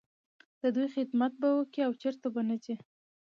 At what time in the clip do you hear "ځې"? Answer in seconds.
2.63-2.75